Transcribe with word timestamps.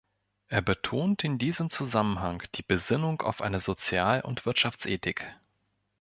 Er 0.47 0.63
betont 0.63 1.23
in 1.23 1.37
diesem 1.37 1.69
Zusammenhang 1.69 2.41
die 2.55 2.63
Besinnung 2.63 3.21
auf 3.21 3.39
eine 3.39 3.59
Sozial- 3.61 4.21
und 4.21 4.47
Wirtschaftsethik. 4.47 5.27